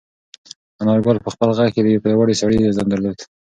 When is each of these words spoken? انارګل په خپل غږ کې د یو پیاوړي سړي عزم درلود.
انارګل 0.81 1.17
په 1.25 1.29
خپل 1.33 1.49
غږ 1.57 1.69
کې 1.73 1.81
د 1.83 1.87
یو 1.93 2.03
پیاوړي 2.03 2.35
سړي 2.41 2.57
عزم 2.67 2.87
درلود. 2.89 3.17